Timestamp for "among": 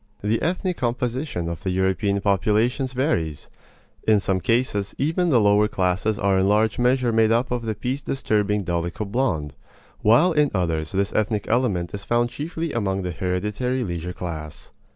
12.73-13.03